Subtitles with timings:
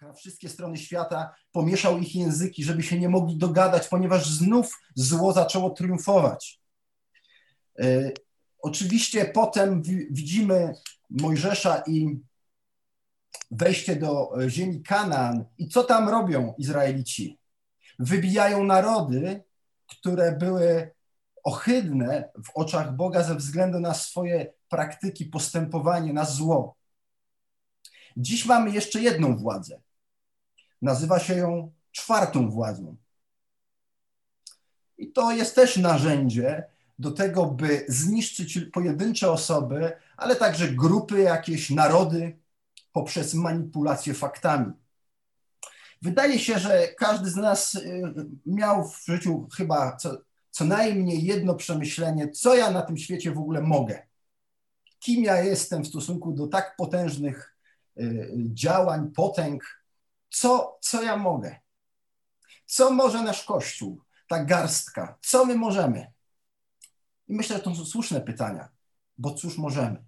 [0.00, 5.32] na wszystkie strony świata, pomieszał ich języki, żeby się nie mogli dogadać, ponieważ znów zło
[5.32, 6.60] zaczęło triumfować.
[7.80, 8.10] E,
[8.62, 10.74] oczywiście potem widzimy
[11.10, 12.20] Mojżesza i
[13.50, 15.44] wejście do ziemi Kanaan.
[15.58, 17.38] I co tam robią Izraelici?
[17.98, 19.42] Wybijają narody,
[19.86, 20.90] które były
[21.44, 26.76] ohydne w oczach Boga ze względu na swoje praktyki, postępowanie, na zło.
[28.16, 29.80] Dziś mamy jeszcze jedną władzę.
[30.82, 32.96] Nazywa się ją czwartą władzą.
[34.98, 36.64] I to jest też narzędzie
[36.98, 42.38] do tego, by zniszczyć pojedyncze osoby, ale także grupy, jakieś narody
[42.92, 44.72] poprzez manipulację faktami.
[46.02, 48.02] Wydaje się, że każdy z nas y,
[48.46, 50.18] miał w życiu chyba co,
[50.50, 54.02] co najmniej jedno przemyślenie, co ja na tym świecie w ogóle mogę.
[54.98, 57.56] Kim ja jestem w stosunku do tak potężnych
[57.98, 59.79] y, działań, potęg,
[60.30, 61.60] co, co ja mogę?
[62.66, 65.18] Co może nasz Kościół, ta garstka?
[65.22, 66.12] Co my możemy?
[67.28, 68.68] I myślę, że to są słuszne pytania,
[69.18, 70.04] bo cóż możemy?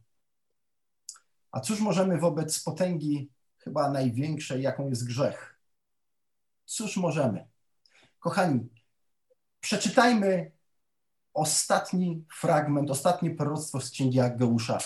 [1.51, 5.59] A cóż możemy wobec potęgi chyba największej, jaką jest grzech?
[6.65, 7.49] Cóż możemy?
[8.19, 8.69] Kochani,
[9.61, 10.53] przeczytajmy
[11.35, 14.79] ostatni fragment, ostatnie proroctwo z Księgi Aggeusza.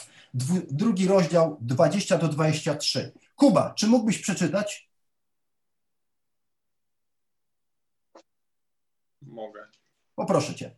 [0.71, 3.13] drugi rozdział 20 do 23.
[3.37, 4.86] Kuba, czy mógłbyś przeczytać?
[9.27, 9.67] Mogę.
[10.15, 10.77] Poproszę cię.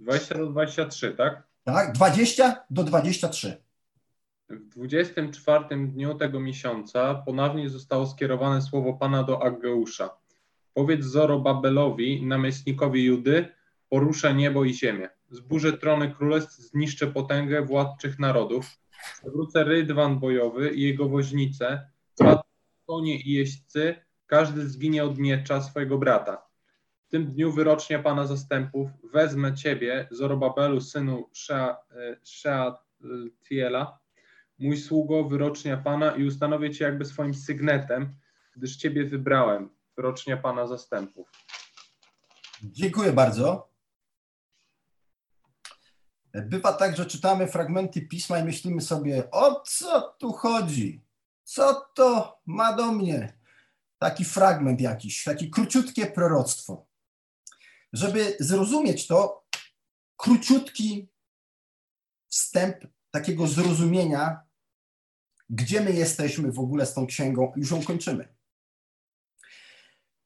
[0.00, 1.42] 20 do 23, tak?
[1.64, 3.64] Tak, 20 do 23.
[4.48, 10.10] W 24 dniu tego miesiąca ponownie zostało skierowane słowo Pana do Aggeusza.
[10.74, 13.48] Powiedz Zorobabelowi, namiestnikowi Judy,
[13.88, 15.08] poruszę niebo i ziemię.
[15.30, 18.66] Zburzę trony królestw, zniszczę potęgę władczych narodów.
[19.18, 21.90] Przewrócę rydwan bojowy i jego woźnice,
[22.86, 23.94] konie i jeźdźcy,
[24.26, 26.46] każdy zginie od miecza swojego brata.
[27.14, 31.30] Tym dniu wyrocznia Pana zastępów wezmę Ciebie, Zorobabelu, synu
[32.24, 33.98] Shealtiela,
[34.58, 38.16] mój sługo, wyrocznia Pana i ustanowię Cię jakby swoim sygnetem,
[38.56, 41.30] gdyż Ciebie wybrałem, wyrocznia Pana zastępów.
[42.62, 43.72] Dziękuję bardzo.
[46.34, 51.04] Bywa tak, że czytamy fragmenty pisma i myślimy sobie, o co tu chodzi?
[51.44, 53.38] Co to ma do mnie?
[53.98, 56.93] Taki fragment jakiś, takie króciutkie proroctwo.
[57.94, 59.46] Żeby zrozumieć to,
[60.16, 61.08] króciutki
[62.28, 62.76] wstęp
[63.10, 64.40] takiego zrozumienia,
[65.50, 68.28] gdzie my jesteśmy w ogóle z tą księgą, już ją kończymy.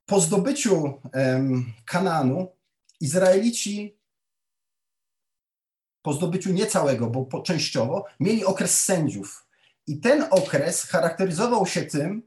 [0.06, 2.56] Po zdobyciu um, Kananu
[3.01, 3.99] Izraelici
[6.03, 9.47] po zdobyciu nie całego, bo po, częściowo, mieli okres sędziów.
[9.87, 12.23] I ten okres charakteryzował się tym,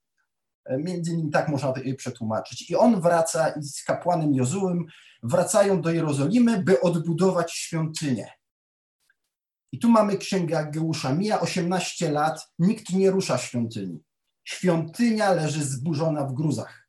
[0.70, 2.70] między innymi tak można je przetłumaczyć.
[2.70, 4.86] I on wraca i z kapłanem Jozułem
[5.22, 8.32] wracają do Jerozolimy, by odbudować świątynię.
[9.72, 11.14] I tu mamy księgę Ageusza.
[11.14, 14.02] Mija 18 lat, nikt nie rusza świątyni.
[14.44, 16.88] Świątynia leży zburzona w gruzach.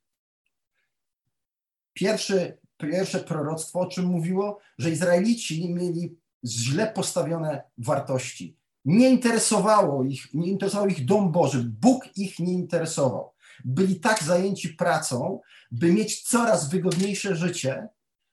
[1.93, 8.57] Pierwszy, pierwsze proroctwo, o czym mówiło, że Izraelici mieli źle postawione wartości.
[8.85, 11.71] Nie interesowało ich, nie interesował ich dom Boży.
[11.81, 13.32] Bóg ich nie interesował.
[13.65, 15.39] Byli tak zajęci pracą,
[15.71, 17.87] by mieć coraz wygodniejsze życie,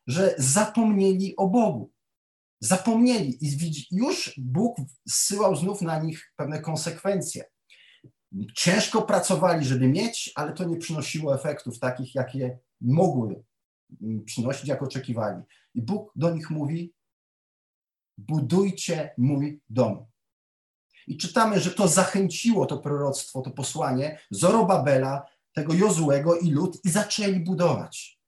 [0.06, 1.92] że zapomnieli o Bogu.
[2.60, 3.56] Zapomnieli i
[3.90, 4.76] już Bóg
[5.08, 7.44] zsyłał znów na nich pewne konsekwencje.
[8.56, 13.42] Ciężko pracowali, żeby mieć, ale to nie przynosiło efektów takich, jakie mogły
[14.24, 15.42] przynosić, jak oczekiwali.
[15.74, 16.94] I Bóg do nich mówi:
[18.18, 20.06] budujcie mój dom.
[21.10, 26.90] I czytamy, że to zachęciło to proroctwo, to posłanie Zorobabela, tego Jozłego i lud i
[26.90, 28.20] zaczęli budować.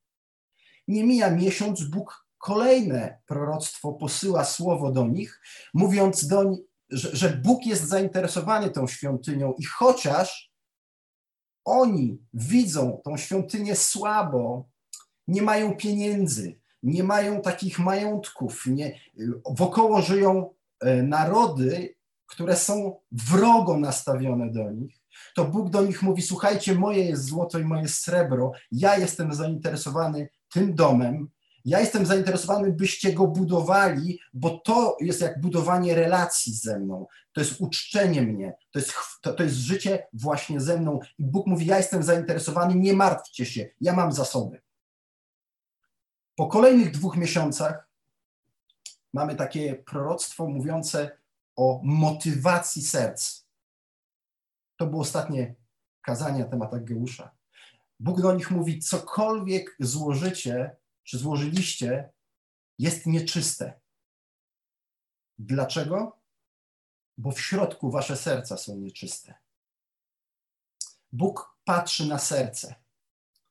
[0.89, 5.41] Nie mija miesiąc, Bóg kolejne proroctwo posyła słowo do nich,
[5.75, 10.53] mówiąc do nich, że, że Bóg jest zainteresowany tą świątynią i chociaż
[11.65, 14.69] oni widzą tą świątynię słabo,
[15.29, 19.01] nie mają pieniędzy, nie mają takich majątków, nie,
[19.51, 21.95] wokoło żyją e, narody,
[22.33, 24.97] które są wrogo nastawione do nich,
[25.35, 30.29] to Bóg do nich mówi: Słuchajcie, moje jest złoto i moje srebro, ja jestem zainteresowany
[30.49, 31.29] tym domem,
[31.65, 37.07] ja jestem zainteresowany, byście go budowali, bo to jest jak budowanie relacji ze mną.
[37.33, 38.93] To jest uczczenie mnie, to jest,
[39.23, 41.01] to, to jest życie właśnie ze mną.
[41.19, 44.61] I Bóg mówi: Ja jestem zainteresowany, nie martwcie się, ja mam zasoby.
[46.37, 47.89] Po kolejnych dwóch miesiącach
[49.13, 51.22] mamy takie proroctwo mówiące
[51.63, 53.47] o motywacji serc.
[54.77, 55.55] To było ostatnie
[56.03, 57.37] kazanie na temat Ageusza.
[58.01, 62.13] Bóg do nich mówi: cokolwiek złożycie, czy złożyliście,
[62.79, 63.81] jest nieczyste.
[65.39, 66.21] Dlaczego?
[67.19, 69.35] Bo w środku wasze serca są nieczyste.
[71.13, 72.75] Bóg patrzy na serce,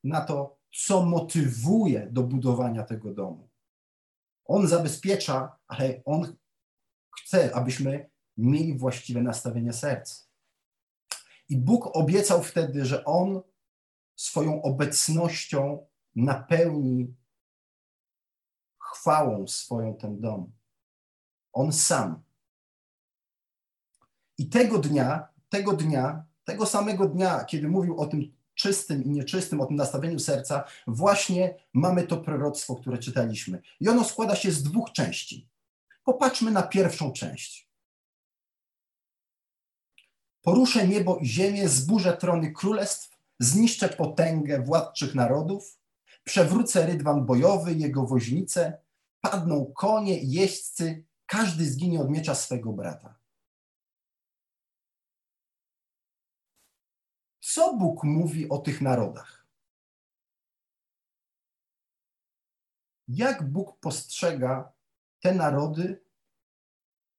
[0.04, 3.48] na to, co motywuje do budowania tego domu.
[4.44, 6.36] On zabezpiecza, ale on
[7.16, 10.28] chce, abyśmy mieli właściwe nastawienie serc.
[11.48, 13.42] I Bóg obiecał wtedy, że On
[14.16, 15.86] swoją obecnością
[16.16, 17.14] napełni
[18.78, 20.52] chwałą swoją ten dom.
[21.52, 22.22] On sam.
[24.38, 29.60] I tego dnia, tego dnia, tego samego dnia, kiedy mówił o tym czystym i nieczystym,
[29.60, 33.62] o tym nastawieniu serca, właśnie mamy to proroctwo, które czytaliśmy.
[33.80, 35.51] I ono składa się z dwóch części.
[36.04, 37.68] Popatrzmy na pierwszą część.
[40.42, 45.78] Poruszę niebo i ziemię, zburzę trony królestw, zniszczę potęgę władczych narodów,
[46.24, 48.82] przewrócę rydwan bojowy, jego woźnice,
[49.20, 53.18] padną konie i jeźdźcy, każdy zginie od miecza swego brata.
[57.40, 59.46] Co Bóg mówi o tych narodach?
[63.08, 64.72] Jak Bóg postrzega
[65.22, 66.00] te narody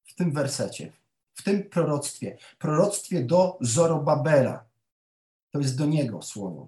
[0.04, 0.92] w tym wersecie,
[1.34, 2.38] w tym proroctwie?
[2.58, 4.66] Proroctwie do Zorobabela.
[5.52, 6.68] To jest do niego słowo.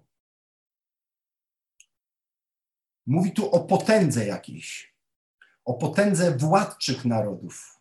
[3.06, 4.94] Mówi tu o potędze jakiejś,
[5.66, 7.80] o potędze władczych narodów,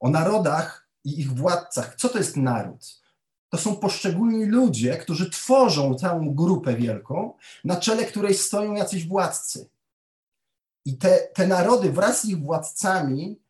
[0.00, 1.94] o narodach i ich władcach.
[1.94, 2.98] Co to jest naród?
[3.50, 7.34] to są poszczególni ludzie, którzy tworzą całą grupę wielką,
[7.64, 9.68] na czele której stoją jacyś władcy.
[10.84, 13.42] I te, te narody wraz z ich władcami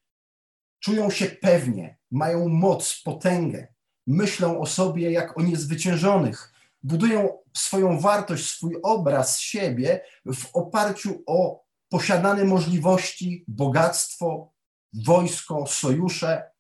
[0.81, 3.75] czują się pewnie, mają moc, potęgę,
[4.07, 6.53] myślą o sobie jak o niezwyciężonych,
[6.83, 14.53] budują swoją wartość, swój obraz siebie w oparciu o posiadane możliwości, bogactwo,
[14.93, 16.51] wojsko, sojusze.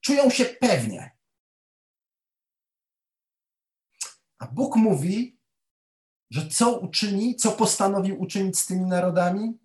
[0.00, 1.16] Czują się pewnie.
[4.38, 5.38] A Bóg mówi,
[6.30, 9.58] że co uczyni, co postanowił uczynić z tymi narodami?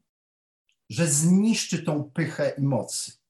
[0.89, 3.21] Że zniszczy tą pychę i moc,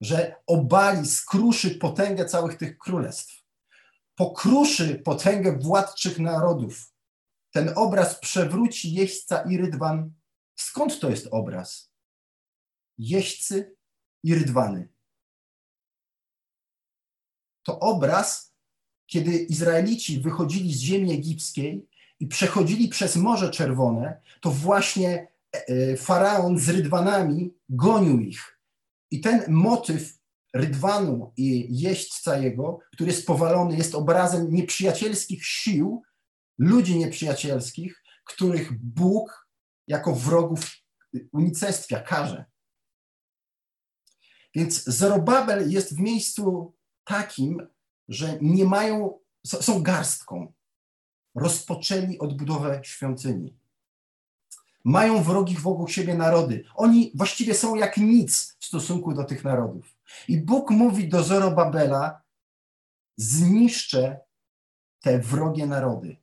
[0.00, 3.42] że obali, skruszy potęgę całych tych królestw,
[4.14, 6.92] pokruszy potęgę władczych narodów.
[7.50, 10.12] Ten obraz przewróci jeźdźca i rydwan.
[10.56, 11.92] Skąd to jest obraz?
[12.98, 13.76] Jeźdźcy
[14.22, 14.88] i rydwany.
[17.62, 18.52] To obraz
[19.12, 21.88] kiedy Izraelici wychodzili z ziemi egipskiej
[22.20, 25.28] i przechodzili przez Morze Czerwone, to właśnie
[25.96, 28.58] faraon z rydwanami gonił ich.
[29.10, 30.18] I ten motyw
[30.54, 36.02] rydwanu i jeźdźca jego, który jest powalony, jest obrazem nieprzyjacielskich sił,
[36.58, 39.48] ludzi nieprzyjacielskich, których Bóg
[39.88, 40.70] jako wrogów
[41.32, 42.44] unicestwia, karze.
[44.54, 47.68] Więc Zorobabel jest w miejscu takim,
[48.08, 50.52] że nie mają, są garstką.
[51.34, 53.61] Rozpoczęli odbudowę świątyni.
[54.84, 56.64] Mają wrogich wokół siebie narody.
[56.74, 59.96] Oni właściwie są jak nic w stosunku do tych narodów.
[60.28, 62.22] I Bóg mówi do Zorobabela,
[63.16, 64.20] zniszczę
[65.00, 66.16] te wrogie narody.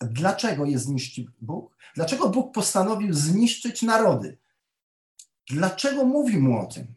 [0.00, 1.76] Dlaczego je zniszczy Bóg?
[1.94, 4.38] Dlaczego Bóg postanowił zniszczyć narody?
[5.50, 6.94] Dlaczego mówi mu o tym?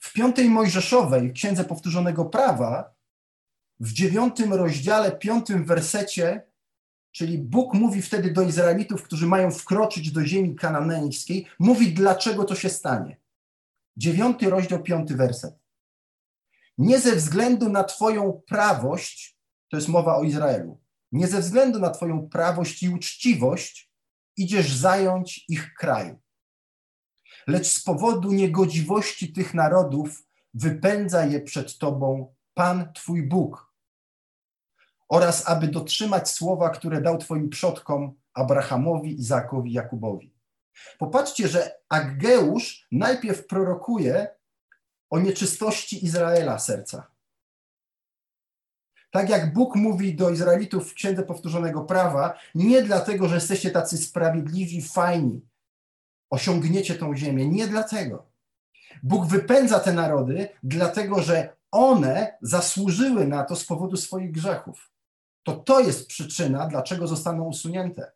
[0.00, 2.94] W piątej Mojżeszowej, Księdze Powtórzonego Prawa,
[3.80, 6.51] w dziewiątym rozdziale, piątym wersecie,
[7.12, 12.54] czyli Bóg mówi wtedy do Izraelitów, którzy mają wkroczyć do ziemi kananejskiej, mówi, dlaczego to
[12.54, 13.16] się stanie.
[13.96, 15.54] Dziewiąty rozdział, piąty werset.
[16.78, 19.38] Nie ze względu na Twoją prawość,
[19.68, 20.80] to jest mowa o Izraelu,
[21.12, 23.92] nie ze względu na Twoją prawość i uczciwość
[24.36, 26.16] idziesz zająć ich kraj,
[27.46, 30.22] lecz z powodu niegodziwości tych narodów
[30.54, 33.71] wypędza je przed Tobą Pan Twój Bóg.
[35.12, 40.34] Oraz aby dotrzymać słowa, które dał Twoim przodkom Abrahamowi, Izakowi, Jakubowi.
[40.98, 44.28] Popatrzcie, że Aggeusz najpierw prorokuje
[45.10, 47.06] o nieczystości Izraela serca.
[49.10, 53.98] Tak jak Bóg mówi do Izraelitów w Księdze Powtórzonego Prawa, nie dlatego, że jesteście tacy
[53.98, 55.40] sprawiedliwi, fajni,
[56.30, 57.48] osiągniecie tą ziemię.
[57.48, 58.26] Nie dlatego.
[59.02, 64.92] Bóg wypędza te narody, dlatego że one zasłużyły na to z powodu swoich grzechów.
[65.42, 68.12] To to jest przyczyna, dlaczego zostaną usunięte.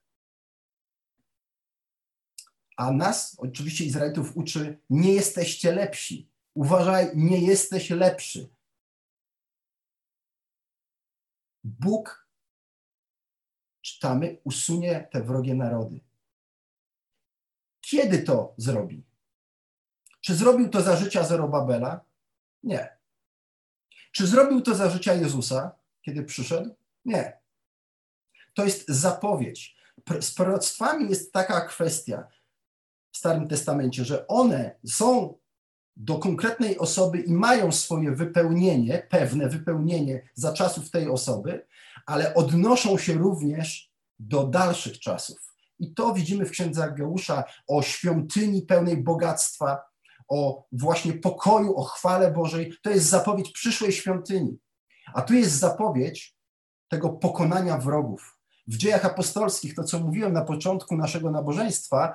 [2.77, 6.31] A nas, oczywiście Izraelitów, uczy: nie jesteście lepsi.
[6.55, 8.49] Uważaj, nie jesteś lepszy.
[11.65, 12.29] Bóg,
[13.83, 16.01] czytamy, usunie te wrogie narody.
[17.81, 19.05] Kiedy to zrobi?
[20.21, 22.05] Czy zrobił to za życia Zerobabela?
[22.63, 22.97] Nie.
[24.13, 26.75] Czy zrobił to za życia Jezusa, kiedy przyszedł?
[27.07, 27.41] Nie.
[28.55, 29.77] To jest zapowiedź.
[30.21, 32.29] Z proroctwami jest taka kwestia
[33.13, 35.39] w Starym Testamencie, że one są
[35.97, 41.67] do konkretnej osoby i mają swoje wypełnienie, pewne wypełnienie za czasów tej osoby,
[42.07, 45.55] ale odnoszą się również do dalszych czasów.
[45.79, 49.83] I to widzimy w księdze Ageusza o świątyni pełnej bogactwa,
[50.29, 52.73] o właśnie pokoju, o chwale Bożej.
[52.83, 54.59] To jest zapowiedź przyszłej świątyni.
[55.15, 56.36] A tu jest zapowiedź
[56.89, 58.39] tego pokonania wrogów.
[58.67, 62.15] W dziejach apostolskich, to co mówiłem na początku naszego nabożeństwa,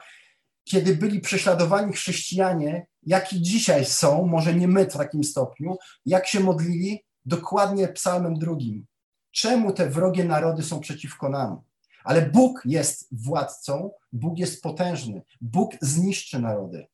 [0.63, 6.39] kiedy byli prześladowani chrześcijanie, jaki dzisiaj są, może nie my w takim stopniu, jak się
[6.39, 7.03] modlili?
[7.25, 8.85] Dokładnie psalmem drugim.
[9.31, 11.61] Czemu te wrogie narody są przeciwko nam?
[12.03, 16.87] Ale Bóg jest władcą, Bóg jest potężny, Bóg zniszczy narody.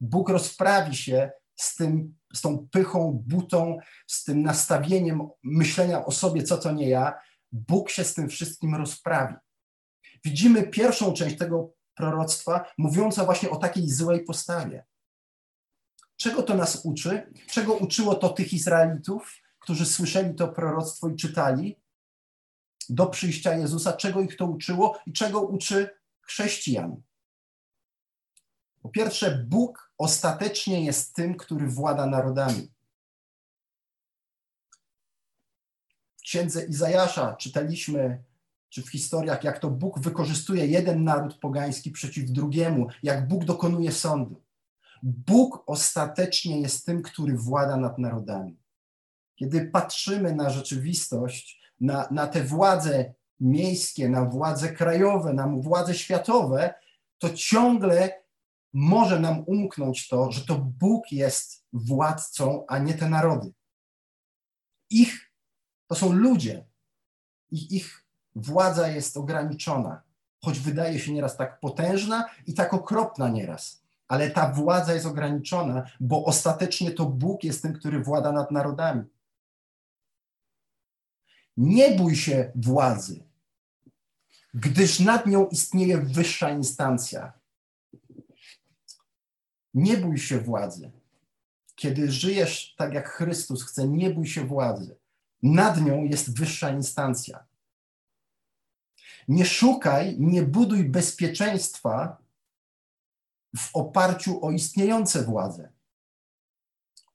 [0.00, 6.42] Bóg rozprawi się z, tym, z tą pychą, butą, z tym nastawieniem myślenia o sobie,
[6.42, 7.14] co to nie ja.
[7.52, 9.34] Bóg się z tym wszystkim rozprawi.
[10.24, 14.84] Widzimy pierwszą część tego proroctwa, mówiąca właśnie o takiej złej postawie.
[16.16, 17.32] Czego to nas uczy?
[17.50, 21.76] Czego uczyło to tych Izraelitów, którzy słyszeli to proroctwo i czytali?
[22.88, 27.02] do przyjścia Jezusa, czego ich to uczyło i czego uczy chrześcijan.
[28.82, 32.72] Po pierwsze, Bóg ostatecznie jest tym, który włada narodami.
[36.16, 38.24] W księdze Izajasza czytaliśmy,
[38.68, 43.92] czy w historiach, jak to Bóg wykorzystuje jeden naród pogański przeciw drugiemu, jak Bóg dokonuje
[43.92, 44.42] sądu.
[45.02, 48.56] Bóg ostatecznie jest tym, który włada nad narodami.
[49.36, 56.74] Kiedy patrzymy na rzeczywistość, na, na te władze miejskie, na władze krajowe, na władze światowe,
[57.18, 58.22] to ciągle
[58.72, 63.52] może nam umknąć to, że to Bóg jest władcą, a nie te narody.
[64.90, 65.30] Ich
[65.86, 66.66] to są ludzie.
[67.50, 70.02] Ich, ich władza jest ograniczona,
[70.44, 73.82] choć wydaje się nieraz tak potężna i tak okropna nieraz.
[74.08, 79.04] Ale ta władza jest ograniczona, bo ostatecznie to Bóg jest tym, który włada nad narodami.
[81.56, 83.24] Nie bój się władzy,
[84.54, 87.37] gdyż nad nią istnieje wyższa instancja.
[89.74, 90.90] Nie bój się władzy.
[91.74, 94.96] Kiedy żyjesz tak jak Chrystus chce, nie bój się władzy.
[95.42, 97.44] Nad nią jest wyższa instancja.
[99.28, 102.16] Nie szukaj, nie buduj bezpieczeństwa
[103.56, 105.72] w oparciu o istniejące władze,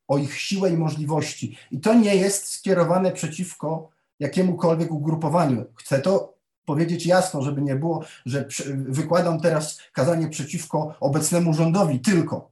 [0.08, 1.58] o ich siłę i możliwości.
[1.72, 5.66] I to nie jest skierowane przeciwko jakiemukolwiek ugrupowaniu.
[5.76, 6.33] Chcę to
[6.66, 12.52] powiedzieć jasno, żeby nie było, że wykładam teraz kazanie przeciwko obecnemu rządowi, tylko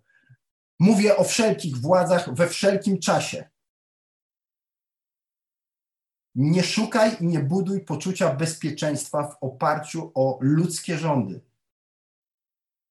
[0.80, 3.50] mówię o wszelkich władzach we wszelkim czasie.
[6.36, 11.42] Nie szukaj i nie buduj poczucia bezpieczeństwa w oparciu o ludzkie rządy.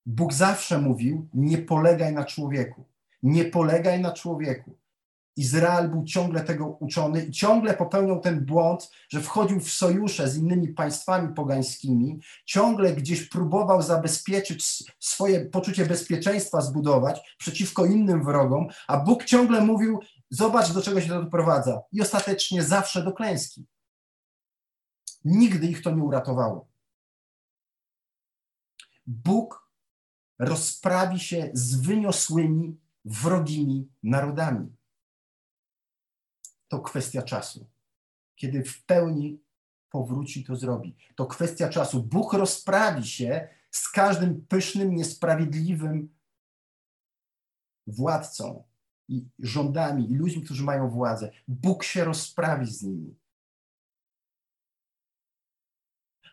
[0.06, 2.84] Bóg zawsze mówił: nie polegaj na człowieku.
[3.22, 4.79] Nie polegaj na człowieku.
[5.40, 10.36] Izrael był ciągle tego uczony i ciągle popełniał ten błąd, że wchodził w sojusze z
[10.36, 18.96] innymi państwami pogańskimi, ciągle gdzieś próbował zabezpieczyć swoje poczucie bezpieczeństwa, zbudować przeciwko innym wrogom, a
[18.96, 21.82] Bóg ciągle mówił: Zobacz, do czego się to doprowadza.
[21.92, 23.66] I ostatecznie zawsze do klęski.
[25.24, 26.68] Nigdy ich to nie uratowało.
[29.06, 29.70] Bóg
[30.38, 34.79] rozprawi się z wyniosłymi, wrogimi narodami
[36.70, 37.66] to kwestia czasu.
[38.36, 39.42] Kiedy w pełni
[39.90, 40.96] powróci, to zrobi.
[41.14, 42.02] To kwestia czasu.
[42.02, 46.14] Bóg rozprawi się z każdym pysznym, niesprawiedliwym
[47.86, 48.64] władcą
[49.08, 51.30] i rządami i ludźmi, którzy mają władzę.
[51.48, 53.16] Bóg się rozprawi z nimi.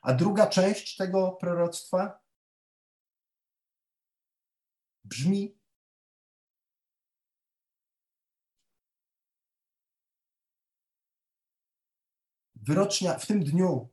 [0.01, 2.19] A druga część tego proroctwa
[5.03, 5.56] brzmi
[12.67, 13.87] wyrocznia, w tym dniu,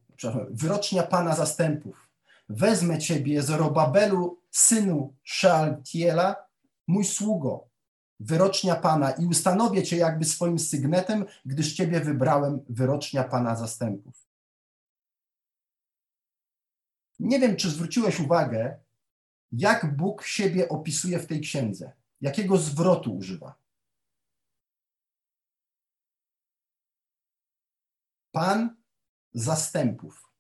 [0.50, 2.08] wyrocznia Pana zastępów,
[2.48, 6.36] wezmę Ciebie, Zorobabelu, synu Szealtiela,
[6.86, 7.68] mój sługo,
[8.20, 14.14] wyrocznia Pana i ustanowię Cię jakby swoim sygnetem, gdyż Ciebie wybrałem, wyrocznia Pana zastępów.
[17.18, 18.78] Nie wiem, czy zwróciłeś uwagę,
[19.52, 23.63] jak Bóg siebie opisuje w tej księdze, jakiego zwrotu używa.
[28.34, 28.76] Pan
[29.34, 30.30] zastępów.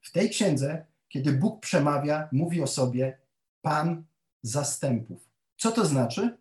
[0.00, 3.20] W tej księdze, kiedy Bóg przemawia, mówi o sobie
[3.62, 4.04] Pan
[4.42, 5.30] zastępów.
[5.56, 6.38] Co to znaczy?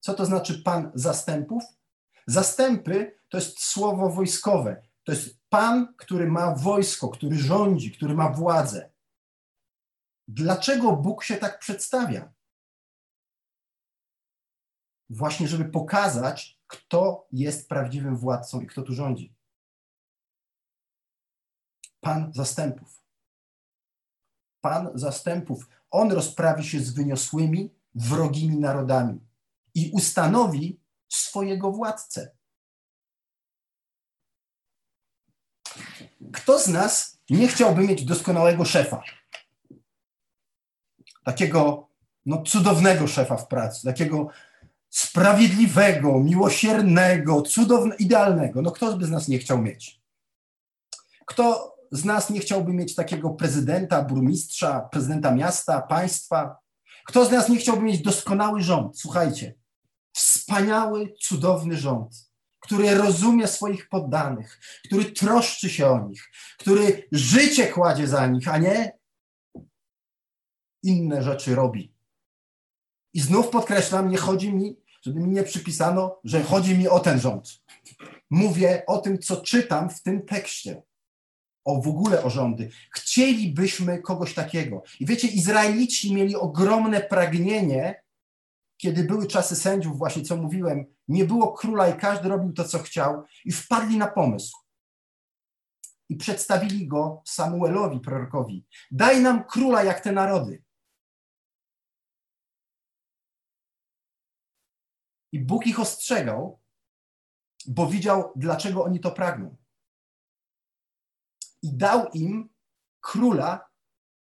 [0.00, 1.64] Co to znaczy Pan zastępów?
[2.26, 4.82] Zastępy to jest słowo wojskowe.
[5.04, 8.90] To jest Pan, który ma wojsko, który rządzi, który ma władzę.
[10.28, 12.32] Dlaczego Bóg się tak przedstawia?
[15.10, 19.34] Właśnie, żeby pokazać, kto jest prawdziwym władcą i kto tu rządzi.
[22.00, 23.04] Pan zastępów.
[24.60, 25.68] Pan zastępów.
[25.90, 29.20] On rozprawi się z wyniosłymi, wrogimi narodami
[29.74, 32.36] i ustanowi swojego władcę.
[36.32, 39.02] Kto z nas nie chciałby mieć doskonałego szefa?
[41.24, 41.88] Takiego
[42.26, 44.28] no, cudownego szefa w pracy, takiego
[44.94, 48.62] sprawiedliwego, miłosiernego, cudownego, idealnego.
[48.62, 50.00] No kto by z nas nie chciał mieć?
[51.26, 56.56] Kto z nas nie chciałby mieć takiego prezydenta, burmistrza, prezydenta miasta, państwa?
[57.06, 58.98] Kto z nas nie chciałby mieć doskonały rząd?
[58.98, 59.54] Słuchajcie,
[60.12, 62.30] wspaniały, cudowny rząd,
[62.60, 68.58] który rozumie swoich poddanych, który troszczy się o nich, który życie kładzie za nich, a
[68.58, 68.98] nie
[70.82, 71.94] inne rzeczy robi.
[73.14, 77.20] I znów podkreślam, nie chodzi mi żeby mi nie przypisano, że chodzi mi o ten
[77.20, 77.62] rząd.
[78.30, 80.82] Mówię o tym, co czytam w tym tekście.
[81.64, 82.70] O w ogóle o rządy.
[82.94, 84.82] Chcielibyśmy kogoś takiego.
[85.00, 88.02] I wiecie, Izraelici mieli ogromne pragnienie,
[88.76, 92.78] kiedy były czasy sędziów, właśnie co mówiłem, nie było króla i każdy robił to, co
[92.78, 94.56] chciał, i wpadli na pomysł.
[96.08, 98.66] I przedstawili go Samuelowi, prorokowi.
[98.90, 100.63] Daj nam króla jak te narody.
[105.34, 106.60] I Bóg ich ostrzegał,
[107.66, 109.56] bo widział, dlaczego oni to pragną.
[111.62, 112.48] I dał im
[113.00, 113.70] króla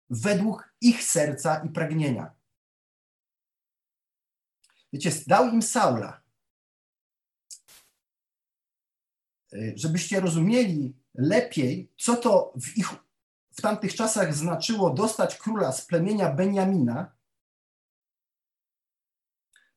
[0.10, 2.36] według ich serca i pragnienia.
[4.94, 6.22] Wiecie, dał im Saula.
[9.76, 12.90] Żebyście rozumieli lepiej, co to w ich
[13.52, 17.17] w tamtych czasach znaczyło dostać króla z plemienia Benjamina,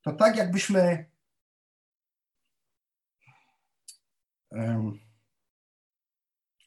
[0.02, 1.10] to tak jakbyśmy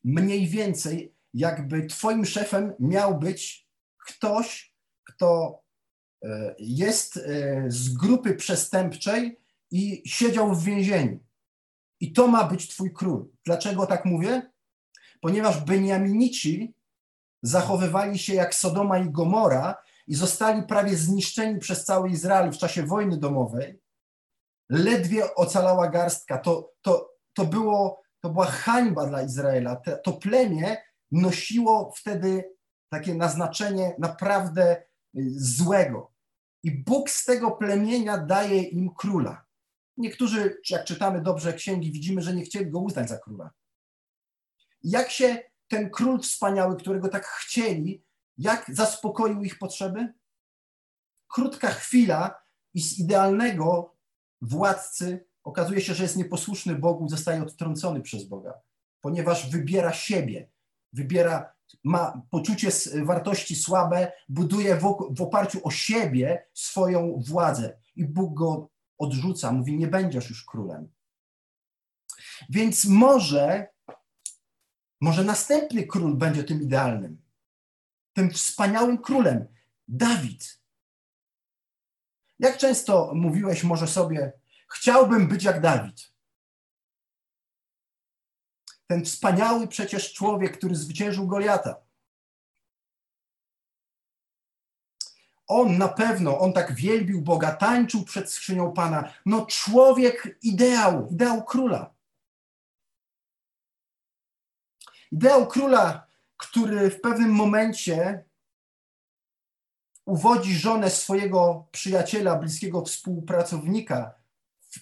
[0.04, 3.68] mniej więcej jakby twoim szefem miał być
[3.98, 5.62] ktoś, kto
[6.24, 9.40] e, jest e, z grupy przestępczej
[9.72, 11.20] i siedział w więzieniu.
[12.00, 13.30] I to ma być twój król.
[13.46, 14.52] Dlaczego tak mówię?
[15.22, 16.74] Ponieważ Beniaminici
[17.42, 22.84] zachowywali się jak Sodoma i Gomora i zostali prawie zniszczeni przez cały Izrael w czasie
[22.84, 23.80] wojny domowej.
[24.70, 26.38] Ledwie ocalała garstka.
[26.38, 29.82] To, to, to, było, to była hańba dla Izraela.
[30.04, 30.78] To plemię
[31.12, 32.54] nosiło wtedy
[32.90, 34.84] takie naznaczenie naprawdę y,
[35.36, 36.14] złego.
[36.64, 39.46] I Bóg z tego plemienia daje im króla.
[39.98, 43.52] Niektórzy, jak czytamy dobrze księgi, widzimy, że nie chcieli go uznać za króla.
[44.84, 48.04] Jak się ten król wspaniały, którego tak chcieli,
[48.38, 50.14] jak zaspokoił ich potrzeby?
[51.28, 52.44] Krótka chwila
[52.74, 53.96] i z idealnego
[54.42, 58.54] władcy okazuje się, że jest nieposłuszny Bogu, zostaje odtrącony przez Boga,
[59.02, 60.50] ponieważ wybiera siebie,
[60.94, 62.70] wybiera, ma poczucie
[63.04, 69.78] wartości słabe, buduje w, w oparciu o siebie swoją władzę i Bóg go odrzuca, mówi:
[69.78, 70.92] Nie będziesz już królem.
[72.50, 73.68] Więc może,
[75.02, 77.23] może następny król będzie tym idealnym,
[78.14, 79.48] tym wspaniałym królem,
[79.88, 80.62] Dawid.
[82.40, 84.34] Jak często mówiłeś może sobie,
[84.72, 86.14] chciałbym być jak Dawid?
[88.88, 91.76] Ten wspaniały przecież człowiek, który zwyciężył Goliata.
[95.48, 99.14] On na pewno, on tak wielbił Boga, tańczył przed skrzynią Pana.
[99.26, 101.94] No człowiek ideał, ideał króla.
[105.12, 106.08] Ideał króla,
[106.44, 108.24] który w pewnym momencie
[110.06, 114.14] uwodzi żonę swojego przyjaciela, bliskiego współpracownika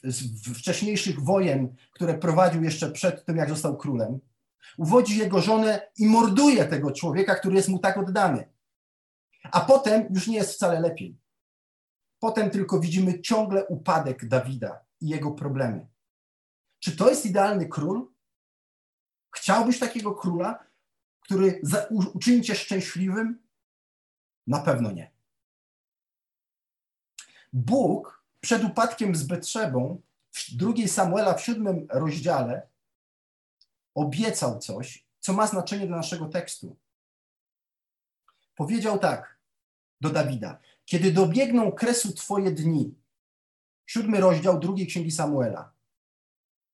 [0.03, 4.19] z wcześniejszych wojen, które prowadził jeszcze przed tym, jak został królem.
[4.77, 8.49] Uwodzi jego żonę i morduje tego człowieka, który jest mu tak oddany.
[9.51, 11.19] A potem już nie jest wcale lepiej.
[12.19, 15.87] Potem tylko widzimy ciągle upadek Dawida i jego problemy.
[16.79, 18.11] Czy to jest idealny król?
[19.35, 20.70] Chciałbyś takiego króla,
[21.31, 23.39] który uczyni cię szczęśliwym?
[24.47, 25.11] Na pewno nie.
[27.53, 32.67] Bóg przed upadkiem z Betrzebą w drugiej Samuela w siódmym rozdziale
[33.95, 36.75] obiecał coś, co ma znaczenie dla naszego tekstu.
[38.55, 39.39] Powiedział tak
[40.01, 42.95] do Dawida: Kiedy dobiegną kresu Twoje dni,
[43.85, 45.73] siódmy rozdział drugiej księgi Samuela,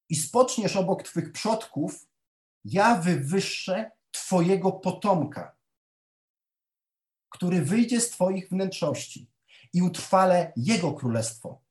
[0.09, 2.07] i spoczniesz obok Twych przodków,
[2.65, 3.96] ja wywyższę
[4.27, 5.55] Twojego potomka,
[7.29, 9.31] który wyjdzie z Twoich wnętrzości
[9.73, 11.61] i utrwalę Jego królestwo.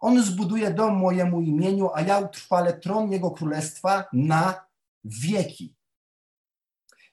[0.00, 4.66] On zbuduje dom mojemu imieniu, a ja utrwalę tron Jego królestwa na
[5.04, 5.76] wieki.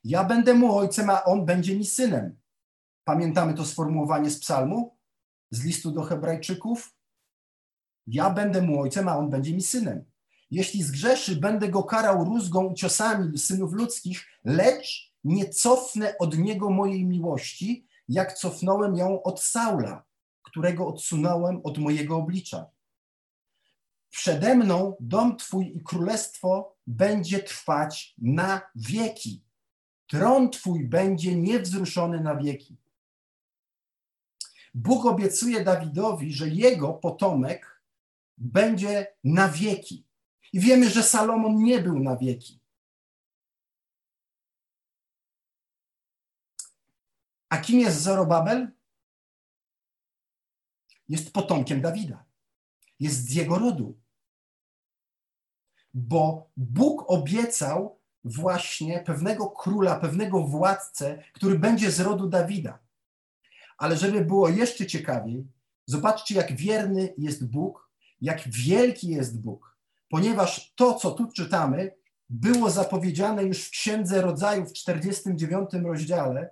[0.03, 2.39] Ja będę mu ojcem, a on będzie mi synem.
[3.03, 4.97] Pamiętamy to sformułowanie z psalmu,
[5.51, 6.95] z listu do Hebrajczyków?
[8.08, 10.09] Ja będę mu ojcem, a on będzie mi synem.
[10.52, 16.70] Jeśli zgrzeszy, będę go karał rózgą i ciosami synów ludzkich, lecz nie cofnę od niego
[16.70, 20.04] mojej miłości, jak cofnąłem ją od Saula,
[20.42, 22.66] którego odsunąłem od mojego oblicza.
[24.10, 29.44] Przede mną dom Twój i królestwo będzie trwać na wieki.
[30.08, 32.78] Tron Twój będzie niewzruszony na wieki.
[34.74, 37.82] Bóg obiecuje Dawidowi, że jego potomek
[38.38, 40.09] będzie na wieki.
[40.54, 42.60] I wiemy, że Salomon nie był na wieki.
[47.50, 48.72] A kim jest Zorobabel?
[51.10, 52.26] Jest potomkiem Dawida.
[53.00, 54.00] Jest z jego rodu.
[55.94, 62.80] Bo Bóg obiecał właśnie pewnego króla, pewnego władcę, który będzie z rodu Dawida.
[63.78, 65.48] Ale żeby było jeszcze ciekawiej,
[65.86, 67.90] zobaczcie, jak wierny jest Bóg,
[68.22, 69.68] jak wielki jest Bóg,
[70.10, 71.95] ponieważ to, co tu czytamy,
[72.30, 76.52] było zapowiedziane już w Księdze Rodzaju w 49 rozdziale,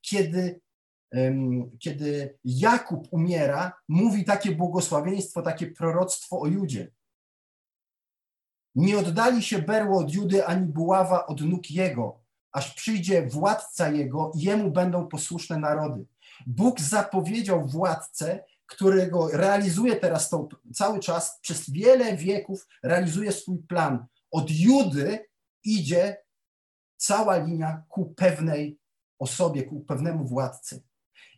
[0.00, 0.60] kiedy,
[1.78, 6.90] kiedy Jakub umiera, mówi takie błogosławieństwo, takie proroctwo o Judzie.
[8.74, 12.20] Nie oddali się berło od Judy ani buława od nóg jego,
[12.52, 16.06] aż przyjdzie władca jego i jemu będą posłuszne narody.
[16.46, 24.06] Bóg zapowiedział władcę, którego realizuje teraz to cały czas, przez wiele wieków realizuje swój plan.
[24.30, 25.28] Od Judy
[25.64, 26.24] idzie
[26.96, 28.78] cała linia ku pewnej
[29.18, 30.82] osobie, ku pewnemu władcy.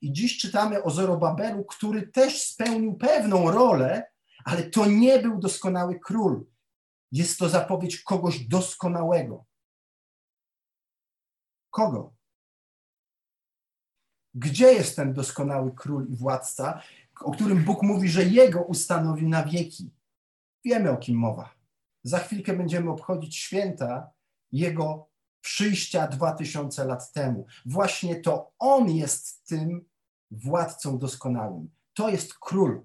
[0.00, 4.10] I dziś czytamy o Zorobabelu, który też spełnił pewną rolę,
[4.44, 6.46] ale to nie był doskonały król.
[7.12, 9.44] Jest to zapowiedź kogoś doskonałego.
[11.70, 12.14] Kogo?
[14.34, 16.82] Gdzie jest ten doskonały król i władca,
[17.22, 19.90] o którym Bóg mówi, że jego ustanowi na wieki?
[20.64, 21.54] Wiemy o kim mowa.
[22.02, 24.10] Za chwilkę będziemy obchodzić święta
[24.52, 27.46] jego przyjścia dwa tysiące lat temu.
[27.66, 29.84] Właśnie to on jest tym
[30.30, 31.70] władcą doskonałym.
[31.94, 32.82] To jest król.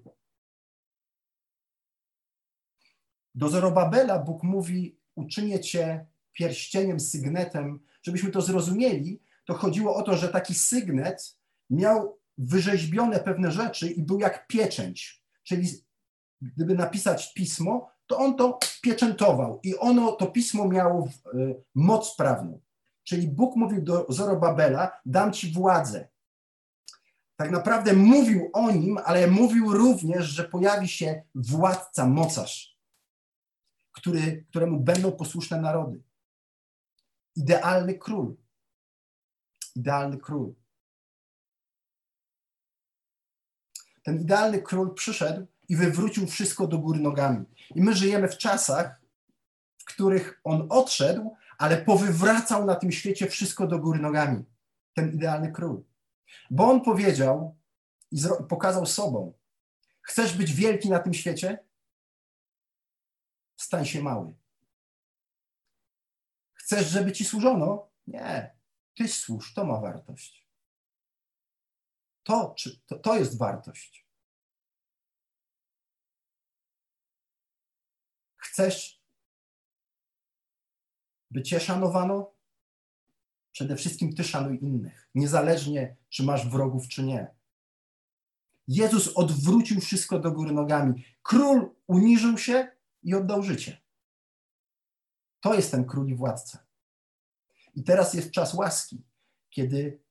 [3.34, 7.80] Do Zorobabela Bóg mówi: Uczynię cię pierścieniem, sygnetem.
[8.02, 11.38] Żebyśmy to zrozumieli, to chodziło o to, że taki sygnet
[11.70, 15.24] miał wyrzeźbione pewne rzeczy i był jak pieczęć.
[15.42, 15.68] Czyli
[16.40, 22.60] gdyby napisać pismo, to on to pieczętował i ono, to pismo miało y, moc prawną.
[23.04, 26.08] Czyli Bóg mówił do Zorobabela, dam ci władzę,
[27.36, 32.78] tak naprawdę mówił o nim, ale mówił również, że pojawi się władca, mocarz,
[33.92, 36.02] który, któremu będą posłuszne narody.
[37.36, 38.36] Idealny król.
[39.74, 40.54] Idealny król.
[44.06, 47.44] Ten idealny król przyszedł i wywrócił wszystko do góry nogami.
[47.74, 49.00] I my żyjemy w czasach,
[49.78, 54.44] w których on odszedł, ale powywracał na tym świecie wszystko do góry nogami.
[54.94, 55.84] Ten idealny król.
[56.50, 57.56] Bo on powiedział
[58.10, 59.32] i pokazał sobą:
[60.02, 61.58] Chcesz być wielki na tym świecie?
[63.56, 64.34] Stań się mały.
[66.54, 67.88] Chcesz, żeby ci służono?
[68.06, 68.56] Nie.
[68.94, 70.45] Ty służ, to ma wartość.
[72.26, 74.06] To, czy, to, to jest wartość.
[78.36, 79.02] Chcesz,
[81.30, 82.34] by cię szanowano?
[83.52, 87.34] Przede wszystkim ty szanuj innych, niezależnie czy masz wrogów, czy nie.
[88.68, 91.04] Jezus odwrócił wszystko do góry nogami.
[91.22, 93.82] Król uniżył się i oddał życie.
[95.40, 96.66] To jest ten król i władca.
[97.74, 99.02] I teraz jest czas łaski,
[99.50, 100.02] kiedy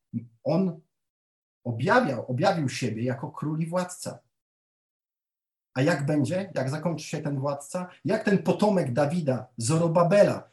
[0.44, 0.85] on
[1.66, 4.18] objawiał, objawił siebie jako król i władca.
[5.74, 7.88] A jak będzie, jak zakończy się ten władca?
[8.04, 10.48] Jak ten potomek Dawida, Zorobabela,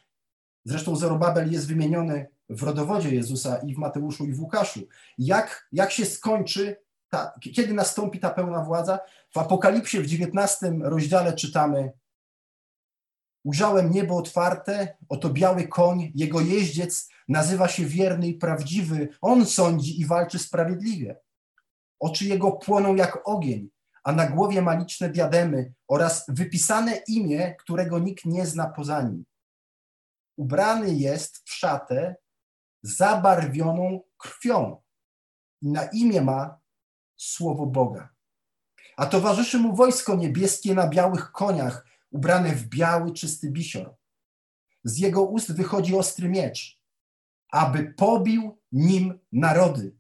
[0.66, 4.88] zresztą Zorobabel jest wymieniony w rodowodzie Jezusa i w Mateuszu i w Łukaszu.
[5.18, 6.76] Jak, jak się skończy,
[7.10, 9.00] ta, kiedy nastąpi ta pełna władza?
[9.30, 11.92] W Apokalipsie w 19 rozdziale czytamy
[13.44, 19.10] Ujrzałem niebo otwarte, oto biały koń, jego jeździec nazywa się wierny i prawdziwy.
[19.22, 21.20] On sądzi i walczy sprawiedliwie.
[22.00, 23.70] Oczy jego płoną jak ogień,
[24.04, 29.26] a na głowie ma liczne diademy oraz wypisane imię, którego nikt nie zna poza nim.
[30.38, 32.16] Ubrany jest w szatę
[32.82, 34.82] zabarwioną krwią
[35.62, 36.60] i na imię ma
[37.18, 38.10] słowo Boga.
[38.98, 43.96] A towarzyszy mu wojsko niebieskie na białych koniach, ubrane w biały, czysty bisior.
[44.84, 46.80] Z jego ust wychodzi ostry miecz,
[47.52, 49.96] aby pobił nim narody.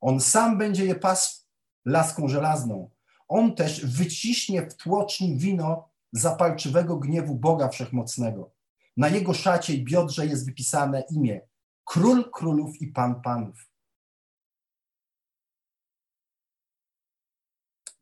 [0.00, 1.44] On sam będzie je pasł
[1.84, 2.90] laską żelazną.
[3.28, 8.50] On też wyciśnie w tłoczni wino zapalczywego gniewu Boga Wszechmocnego.
[8.96, 11.40] Na jego szacie i biodrze jest wypisane imię
[11.84, 13.68] Król Królów i Pan Panów.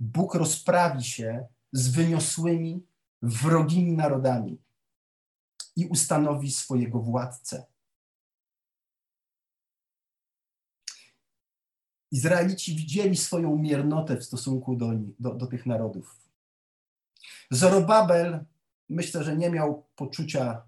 [0.00, 2.86] Bóg rozprawi się z wyniosłymi,
[3.22, 4.62] wrogimi narodami
[5.76, 7.66] i ustanowi swojego władcę.
[12.10, 16.16] Izraelici widzieli swoją miernotę w stosunku do, do, do tych narodów.
[17.50, 18.44] Zorobabel
[18.88, 20.62] myślę, że nie miał poczucia,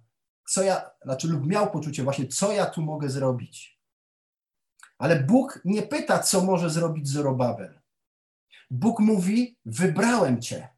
[0.49, 3.81] co ja, znaczy lub miał poczucie właśnie, co ja tu mogę zrobić.
[4.99, 7.81] Ale Bóg nie pyta, co może zrobić Zorobabel.
[8.71, 10.74] Bóg mówi: Wybrałem cię.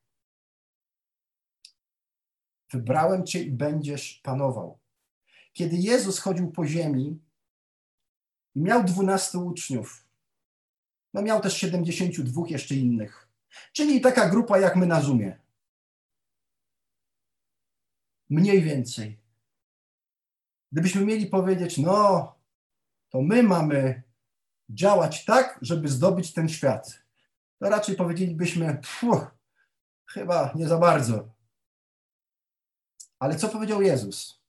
[2.72, 4.78] Wybrałem cię i będziesz panował.
[5.52, 7.20] Kiedy Jezus chodził po ziemi,
[8.54, 10.06] miał dwunastu uczniów.
[11.14, 13.28] No miał też 72 jeszcze innych.
[13.72, 15.38] Czyli taka grupa jak my na Zoomie.
[18.30, 19.20] Mniej więcej.
[20.72, 22.34] Gdybyśmy mieli powiedzieć, no,
[23.08, 24.02] to my mamy
[24.70, 27.02] działać tak, żeby zdobyć ten świat,
[27.58, 28.80] to raczej powiedzielibyśmy,
[30.06, 31.35] chyba nie za bardzo.
[33.18, 34.40] Ale co powiedział Jezus?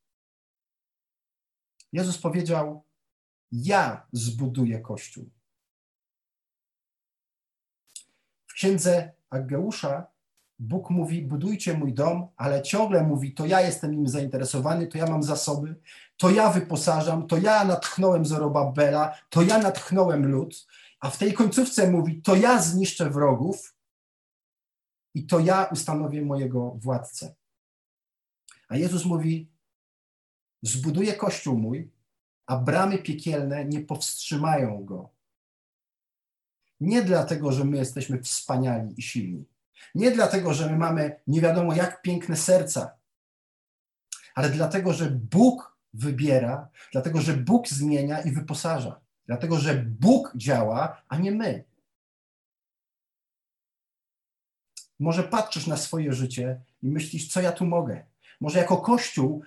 [1.93, 2.84] Jezus powiedział:
[3.51, 5.30] Ja zbuduję Kościół.
[8.47, 10.08] W księdze Ageusza
[10.60, 15.06] Bóg mówi: Budujcie mój dom, ale ciągle mówi: To ja jestem im zainteresowany, to ja
[15.06, 15.75] mam zasoby,
[16.17, 20.67] to ja wyposażam, to ja natchnąłem Zorobabela, to ja natchnąłem lud.
[20.99, 23.75] A w tej końcówce mówi: To ja zniszczę wrogów
[25.13, 27.36] i to ja ustanowię mojego władcę.
[28.67, 29.51] A Jezus mówi:
[30.62, 31.91] Zbuduję kościół mój,
[32.45, 35.10] a bramy piekielne nie powstrzymają go.
[36.80, 39.45] Nie dlatego, że my jesteśmy wspaniali i silni.
[39.95, 42.97] Nie dlatego, że my mamy nie wiadomo jak piękne serca,
[44.36, 49.01] ale dlatego, że Bóg wybiera, dlatego, że Bóg zmienia i wyposaża.
[49.25, 51.63] Dlatego, że Bóg działa, a nie my.
[54.99, 58.06] Może patrzysz na swoje życie i myślisz, co ja tu mogę?
[58.41, 59.43] Może jako Kościół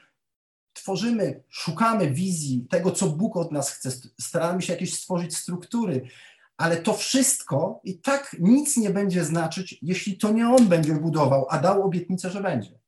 [0.73, 6.09] tworzymy, szukamy wizji tego, co Bóg od nas chce, staramy się jakieś stworzyć struktury,
[6.57, 11.47] ale to wszystko i tak nic nie będzie znaczyć, jeśli to nie On będzie budował,
[11.51, 12.81] a dał obietnicę, że będzie.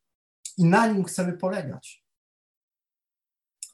[0.59, 2.05] I na nim chcemy polegać.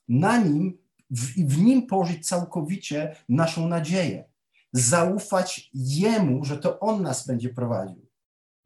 [0.09, 0.79] Na nim
[1.11, 4.25] w, w nim położyć całkowicie naszą nadzieję.
[4.73, 8.07] zaufać Jemu, że to On nas będzie prowadził.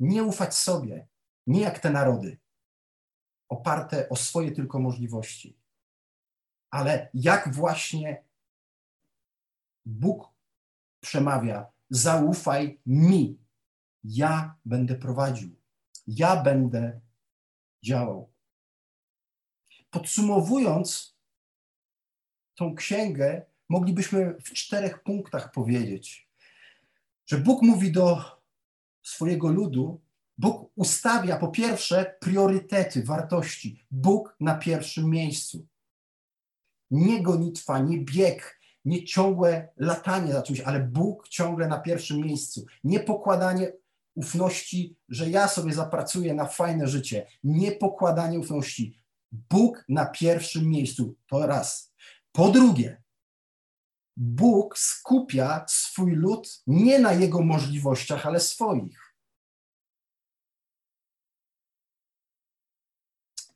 [0.00, 1.08] Nie ufać sobie,
[1.46, 2.38] nie jak te narody,
[3.52, 5.56] oparte o swoje tylko możliwości,
[6.70, 8.24] ale jak właśnie
[9.84, 10.28] Bóg
[11.00, 13.38] przemawia: zaufaj mi,
[14.04, 15.56] ja będę prowadził,
[16.06, 17.00] ja będę
[17.82, 18.32] działał.
[19.90, 21.16] Podsumowując
[22.54, 26.28] tą księgę, moglibyśmy w czterech punktach powiedzieć,
[27.26, 28.40] że Bóg mówi do
[29.02, 30.00] swojego ludu,
[30.42, 33.86] Bóg ustawia po pierwsze priorytety, wartości.
[33.90, 35.66] Bóg na pierwszym miejscu.
[36.90, 42.66] Nie gonitwa, nie bieg, nie ciągłe latanie za czymś, ale Bóg ciągle na pierwszym miejscu.
[42.84, 43.72] Nie pokładanie
[44.14, 47.26] ufności, że ja sobie zapracuję na fajne życie.
[47.44, 49.00] Nie pokładanie ufności.
[49.32, 51.14] Bóg na pierwszym miejscu.
[51.26, 51.92] To raz.
[52.32, 53.02] Po drugie,
[54.16, 59.01] Bóg skupia swój lud nie na jego możliwościach, ale swoich.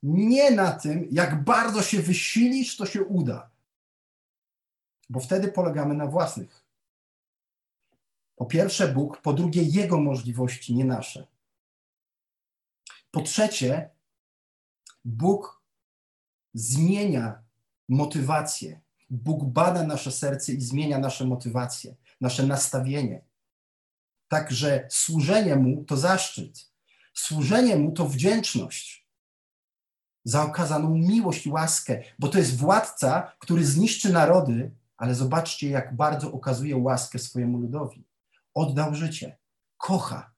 [0.06, 3.50] Nie na tym, jak bardzo się wysilisz, to się uda.
[5.10, 6.64] Bo wtedy polegamy na własnych.
[8.36, 11.26] Po pierwsze Bóg, po drugie Jego możliwości, nie nasze.
[13.10, 13.90] Po trzecie,
[15.04, 15.62] Bóg
[16.54, 17.42] zmienia
[17.88, 18.80] motywację.
[19.10, 23.24] Bóg bada nasze serce i zmienia nasze motywacje, nasze nastawienie.
[24.28, 26.70] Także służenie Mu to zaszczyt.
[27.14, 29.05] Służenie Mu to wdzięczność
[30.26, 35.96] za okazaną miłość i łaskę, bo to jest władca, który zniszczy narody, ale zobaczcie, jak
[35.96, 38.04] bardzo okazuje łaskę swojemu ludowi.
[38.54, 39.36] Oddał życie,
[39.76, 40.30] kocha.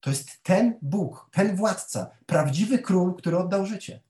[0.00, 4.00] To jest ten Bóg, ten władca, prawdziwy król, który oddał życie.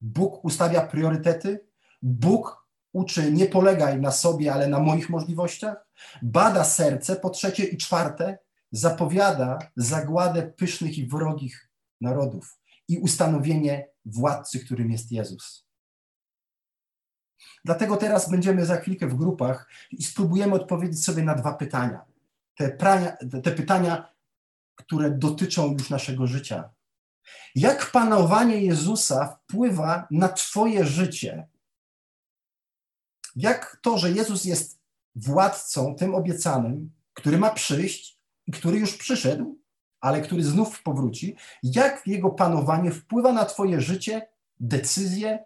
[0.00, 1.66] Bóg ustawia priorytety,
[2.02, 5.86] Bóg uczy nie polegaj na sobie, ale na moich możliwościach,
[6.22, 8.38] bada serce, po trzecie i czwarte,
[8.74, 12.58] zapowiada zagładę pysznych i wrogich narodów
[12.88, 15.66] i ustanowienie władcy, którym jest Jezus.
[17.64, 22.04] Dlatego teraz będziemy za chwilkę w grupach i spróbujemy odpowiedzieć sobie na dwa pytania.
[22.54, 24.14] Te, prania, te pytania,
[24.74, 26.70] które dotyczą już naszego życia.
[27.54, 31.48] Jak panowanie Jezusa wpływa na Twoje życie?
[33.36, 34.80] Jak to, że Jezus jest
[35.14, 38.13] władcą, tym obiecanym, który ma przyjść
[38.52, 39.60] który już przyszedł,
[40.00, 44.28] ale który znów powróci, jak jego panowanie wpływa na Twoje życie,
[44.60, 45.44] decyzje,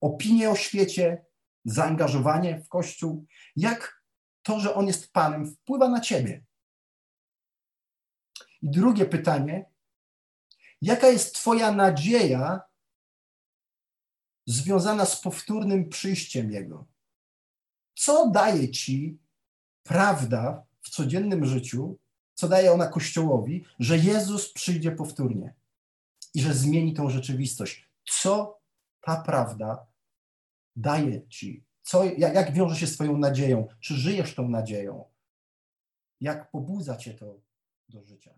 [0.00, 1.24] opinie o świecie,
[1.64, 4.02] zaangażowanie w Kościół, jak
[4.42, 6.44] to, że On jest Panem, wpływa na Ciebie?
[8.62, 9.70] I drugie pytanie,
[10.82, 12.60] jaka jest Twoja nadzieja
[14.46, 16.86] związana z powtórnym przyjściem Jego?
[17.94, 19.18] Co daje Ci
[19.82, 21.98] prawda w codziennym życiu,
[22.34, 25.54] co daje ona Kościołowi, że Jezus przyjdzie powtórnie
[26.34, 27.88] i że zmieni tą rzeczywistość?
[28.04, 28.60] Co
[29.00, 29.86] ta prawda
[30.76, 31.64] daje Ci?
[31.82, 33.68] Co, jak, jak wiąże się z Twoją nadzieją?
[33.80, 35.04] Czy żyjesz tą nadzieją?
[36.20, 37.40] Jak pobudza Cię to
[37.88, 38.34] do życia?